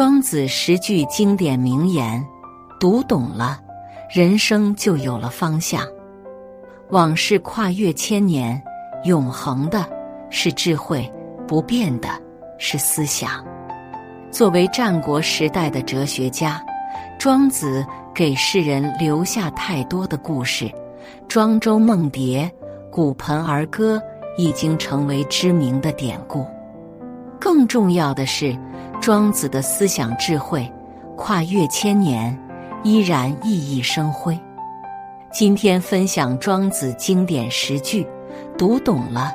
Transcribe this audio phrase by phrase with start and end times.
[0.00, 2.26] 庄子十句经典名言，
[2.80, 3.60] 读懂了，
[4.08, 5.86] 人生就有了方向。
[6.88, 8.58] 往事跨越千年，
[9.04, 9.84] 永恒的
[10.30, 11.06] 是智慧，
[11.46, 12.08] 不变的
[12.56, 13.44] 是思想。
[14.30, 16.64] 作为战国时代的哲学家，
[17.18, 20.72] 庄子给世人留下太多的故事。
[21.28, 22.50] 庄周梦蝶、
[22.90, 24.00] 古盆儿歌
[24.38, 26.46] 已经成为知名的典故。
[27.38, 28.56] 更重要的是。
[29.00, 30.70] 庄子的思想智慧
[31.16, 32.38] 跨越千年，
[32.84, 34.38] 依然熠熠生辉。
[35.32, 38.06] 今天分享庄子经典十句，
[38.58, 39.32] 读懂了，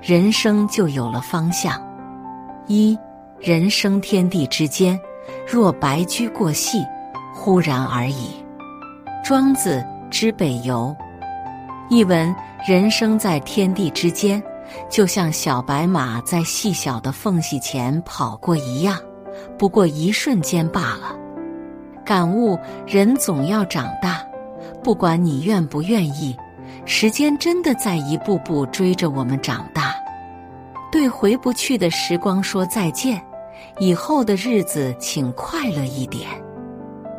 [0.00, 1.82] 人生就有了方向。
[2.68, 2.96] 一
[3.40, 4.98] 人生天地之间，
[5.44, 6.86] 若白驹过隙，
[7.34, 8.44] 忽然而已。
[9.24, 10.94] 庄子之北游。
[11.90, 12.32] 译文：
[12.64, 14.40] 人生在天地之间，
[14.88, 18.96] 就像小白马在细小的缝隙前跑过一样。
[19.58, 21.16] 不过一瞬间罢了。
[22.04, 24.24] 感悟：人总要长大，
[24.82, 26.34] 不管你愿不愿意，
[26.86, 29.94] 时间真的在一步步追着我们长大。
[30.90, 33.22] 对回不去的时光说再见，
[33.78, 36.28] 以后的日子请快乐一点。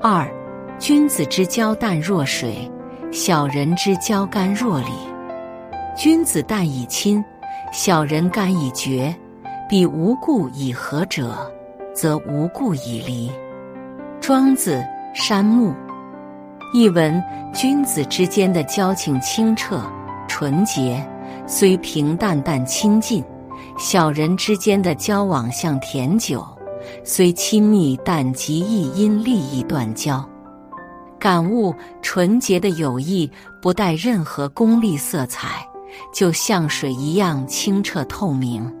[0.00, 0.26] 二，
[0.78, 2.70] 君子之交淡若水，
[3.12, 4.90] 小人之交甘若醴。
[5.94, 7.22] 君子淡以亲，
[7.70, 9.14] 小人甘以绝。
[9.68, 11.52] 彼无故以和者。
[11.94, 13.30] 则无故以离。
[14.20, 14.82] 庄子
[15.14, 15.74] 山木。
[16.72, 19.82] 译文：君子之间的交情清澈
[20.28, 21.04] 纯洁，
[21.46, 23.20] 虽平淡但亲近；
[23.76, 26.46] 小人之间的交往像甜酒，
[27.02, 30.24] 虽亲密但极易因利益断交。
[31.18, 33.28] 感悟：纯洁的友谊
[33.60, 35.66] 不带任何功利色彩，
[36.14, 38.72] 就像水一样清澈透明。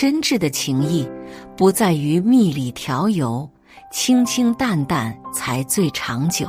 [0.00, 1.06] 真挚的情谊，
[1.54, 3.46] 不在于蜜里调油，
[3.92, 6.48] 清清淡淡才最长久。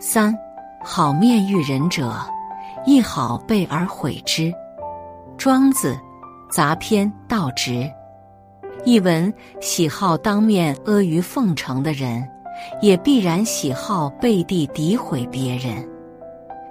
[0.00, 0.34] 三，
[0.82, 2.18] 好面遇人者，
[2.86, 4.50] 亦好备而毁之。
[5.36, 6.00] 庄子
[6.50, 7.86] 杂篇道直。
[8.86, 12.26] 译文：喜好当面阿谀奉承的人，
[12.80, 15.86] 也必然喜好背地诋毁别人。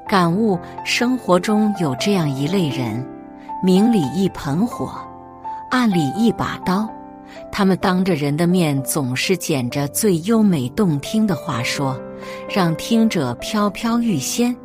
[0.07, 3.07] 感悟：生活中有这样一类人，
[3.63, 4.91] 明里一盆火。
[5.69, 6.87] 暗里一把刀，
[7.51, 11.99] 他们当着人的面总是捡着最优美动听的话说，
[12.49, 14.55] 让听者飘飘欲仙。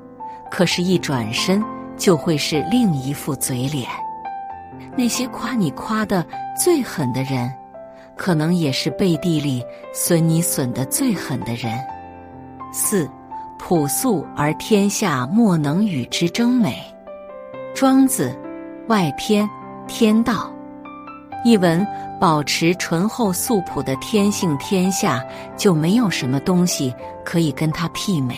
[0.50, 1.62] 可是，一转身
[1.97, 3.89] 就会是另一副嘴脸。
[4.97, 6.27] 那些夸你夸的
[6.60, 7.50] 最狠的人，
[8.16, 11.78] 可能也是背地里损你损的最狠的人。
[12.72, 13.09] 四，
[13.59, 16.83] 朴素而天下莫能与之争美。
[17.75, 18.37] 庄子
[18.89, 19.49] 外篇
[19.87, 20.53] 天道。
[21.43, 21.87] 译文：
[22.21, 25.25] 保持醇厚素朴的天性，天下
[25.56, 28.37] 就没有什么东西可以跟它媲美。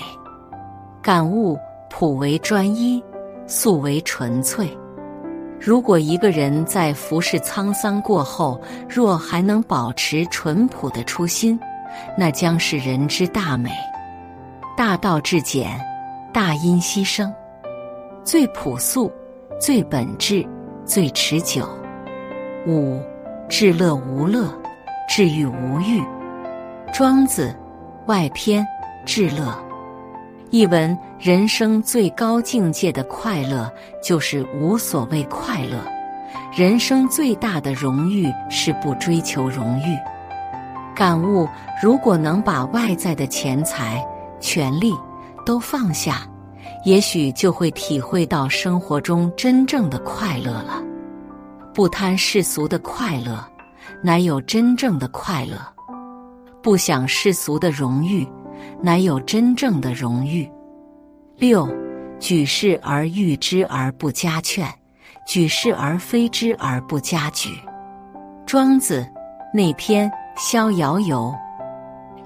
[1.02, 1.58] 感悟：
[1.90, 3.02] 朴为专一，
[3.46, 4.70] 素为纯粹。
[5.60, 11.58] 如果一个人在浮世沧桑过后，若还能保持淳朴的初心，
[12.16, 13.70] 那将是人之大美。
[14.76, 15.78] 大道至简，
[16.32, 17.32] 大音希声，
[18.24, 19.12] 最朴素，
[19.60, 20.44] 最本质，
[20.84, 21.68] 最持久。
[22.66, 23.00] 五，
[23.48, 24.48] 至乐无乐，
[25.08, 26.02] 至欲无欲。
[26.92, 27.54] 庄子
[28.06, 28.64] 外篇
[29.04, 29.52] 至乐。
[30.50, 33.72] 译文：人生最高境界的快乐，
[34.02, 35.78] 就是无所谓快乐。
[36.54, 39.98] 人生最大的荣誉是不追求荣誉。
[40.94, 41.48] 感悟：
[41.82, 44.04] 如果能把外在的钱财、
[44.38, 44.92] 权利
[45.44, 46.26] 都放下，
[46.84, 50.82] 也许就会体会到生活中真正的快乐了。
[51.74, 53.42] 不贪世俗的快乐，
[54.02, 55.56] 乃有真正的快乐；
[56.62, 58.28] 不想世俗的荣誉，
[58.82, 60.50] 乃有真正的荣誉。
[61.36, 61.66] 六，
[62.20, 64.68] 举世而誉之而不加劝，
[65.26, 67.48] 举世而非之而不加沮。
[68.44, 69.06] 庄子
[69.54, 71.34] 内篇《逍遥游》。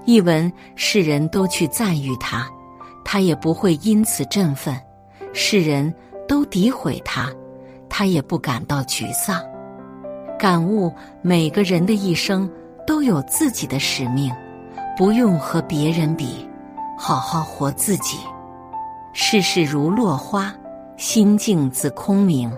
[0.05, 2.45] 译文：世人都去赞誉他，
[3.05, 4.75] 他也不会因此振奋；
[5.33, 5.93] 世人
[6.27, 7.31] 都诋毁他。
[7.99, 9.41] 他也不感到沮丧，
[10.37, 12.47] 感悟每个人的一生
[12.85, 14.31] 都有自己的使命，
[14.95, 16.47] 不用和别人比，
[16.95, 18.19] 好好活自己。
[19.13, 20.53] 世事如落花，
[20.95, 22.55] 心境自空明。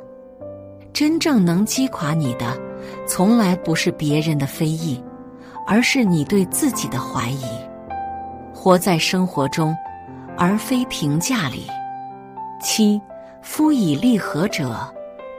[0.91, 2.59] 真正能击垮你的，
[3.07, 5.01] 从来不是别人的非议，
[5.65, 7.45] 而是你对自己的怀疑。
[8.53, 9.73] 活在生活中，
[10.37, 11.65] 而非评价里。
[12.61, 13.01] 七，
[13.41, 14.77] 夫以利合者。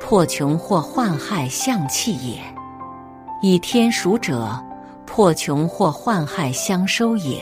[0.00, 2.40] 破穷或患害相弃也。
[3.42, 4.58] 以天属者，
[5.06, 7.40] 破穷或患害相收也。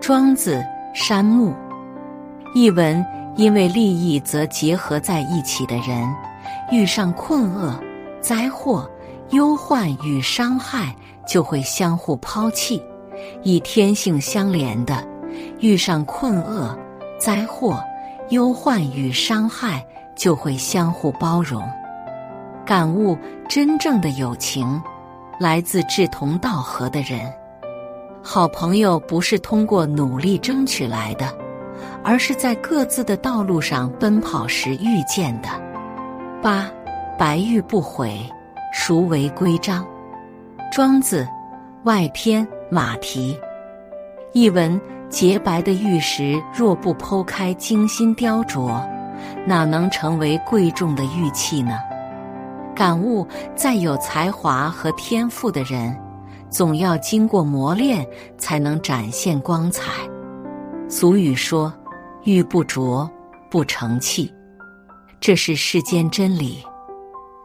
[0.00, 0.56] 庄子·
[0.94, 1.52] 山木。
[2.54, 6.06] 译文：因为利益则结合在一起的人，
[6.70, 7.74] 遇上困厄、
[8.20, 8.88] 灾祸、
[9.30, 10.94] 忧患与伤害，
[11.26, 12.78] 就会相互抛弃；
[13.42, 15.04] 以天性相连的，
[15.58, 16.78] 遇上困厄、
[17.18, 17.82] 灾祸、
[18.28, 19.84] 忧患与伤害，
[20.14, 21.62] 就会相互包容。
[22.64, 23.16] 感悟：
[23.48, 24.80] 真正的友情，
[25.38, 27.20] 来自志同道合的人。
[28.22, 31.26] 好朋友不是通过努力争取来的。
[32.02, 35.48] 而是在各自的道路上奔跑时遇见的。
[36.42, 36.70] 八，
[37.18, 38.20] 白玉不悔，
[38.74, 39.84] 孰为规章？
[40.70, 41.26] 庄子
[41.84, 43.38] 外篇马蹄。
[44.32, 44.78] 译文：
[45.08, 48.82] 洁白的玉石若不剖开精心雕琢，
[49.46, 51.78] 哪能成为贵重的玉器呢？
[52.74, 55.96] 感悟：再有才华和天赋的人，
[56.50, 58.06] 总要经过磨练
[58.36, 59.90] 才能展现光彩。
[60.88, 61.72] 俗语说。
[62.26, 63.06] 玉不琢
[63.50, 64.32] 不成器，
[65.20, 66.64] 这是世间真理。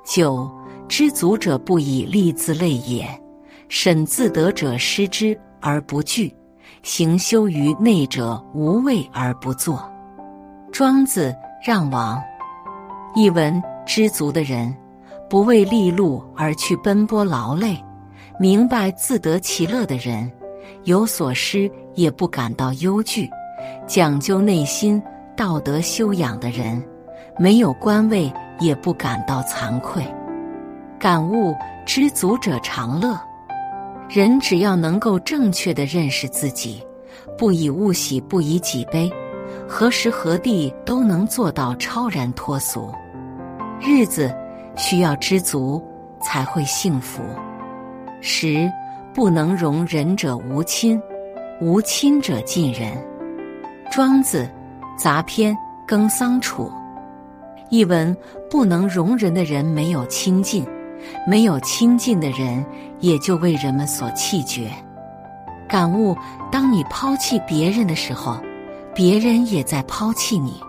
[0.06, 0.50] 九
[0.88, 3.06] 知足者不以利自累也，
[3.68, 6.34] 审自得者失之而不惧，
[6.82, 9.84] 行修于内者无畏而不作。
[10.72, 12.22] 庄子让王。
[13.16, 14.74] 译文：知足的人，
[15.30, 17.76] 不为利禄而去奔波劳累；
[18.40, 20.32] 明白自得其乐的人，
[20.86, 23.30] 有所失也不感到忧惧。
[23.86, 25.02] 讲究内心
[25.36, 26.82] 道德修养的人，
[27.38, 30.02] 没有官位也不感到惭愧。
[30.98, 31.54] 感悟：
[31.86, 33.20] 知足者常乐。
[34.08, 36.82] 人只要能够正确的认识自己，
[37.38, 39.12] 不以物喜，不以己悲，
[39.72, 42.92] 何时何地都能做到超然脱俗。
[43.80, 44.36] 日子
[44.76, 45.82] 需要知足，
[46.20, 47.22] 才会幸福。
[48.20, 48.70] 十
[49.14, 51.00] 不能容人者无亲，
[51.62, 52.92] 无亲者近人。
[53.92, 54.50] 庄子
[54.98, 55.56] 杂篇
[55.88, 56.72] 耕桑楚。
[57.70, 58.16] 译文：
[58.50, 60.66] 不能容人的人没有亲近，
[61.28, 62.66] 没有亲近的人
[63.02, 64.72] 也就为人们所弃绝。
[65.70, 66.18] 感悟：
[66.52, 68.36] 当你抛弃别人的时候，
[69.00, 70.62] 别人也在抛弃你。